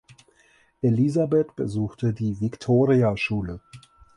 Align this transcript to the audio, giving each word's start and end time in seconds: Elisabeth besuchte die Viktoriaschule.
Elisabeth 0.81 1.55
besuchte 1.55 2.11
die 2.11 2.41
Viktoriaschule. 2.41 3.61